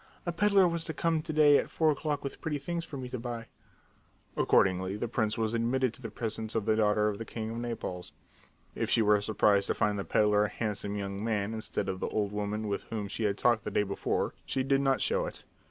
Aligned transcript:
"A 0.25 0.31
peddler 0.31 0.67
was 0.67 0.83
to 0.85 0.95
come 0.95 1.21
to 1.21 1.31
day 1.31 1.59
at 1.59 1.69
four 1.69 1.91
o'clock 1.91 2.23
with 2.23 2.41
pretty 2.41 2.57
things 2.57 2.83
for 2.83 2.97
me 2.97 3.07
to 3.09 3.19
buy." 3.19 3.45
Accordingly, 4.35 4.97
the 4.97 5.07
prince 5.07 5.37
was 5.37 5.53
admitted 5.53 5.93
to 5.93 6.01
the 6.01 6.09
presence 6.09 6.55
of 6.55 6.65
the 6.65 6.75
daughter 6.75 7.07
of 7.07 7.19
the 7.19 7.23
king 7.23 7.51
of 7.51 7.57
Naples. 7.57 8.11
If 8.73 8.89
she 8.89 9.03
were 9.03 9.21
surprised 9.21 9.67
to 9.67 9.75
find 9.75 9.99
the 9.99 10.03
peddler 10.03 10.45
a 10.45 10.49
handsome 10.49 10.95
young 10.95 11.23
man 11.23 11.53
instead 11.53 11.87
of 11.87 11.99
the 11.99 12.07
old 12.09 12.31
woman 12.31 12.67
with 12.67 12.81
whom 12.85 13.07
she 13.07 13.25
had 13.25 13.37
talked 13.37 13.63
the 13.63 13.69
day 13.69 13.83
before 13.83 14.33
she 14.43 14.63
did 14.63 14.81
not 14.81 15.01
show 15.01 15.27
it. 15.27 15.43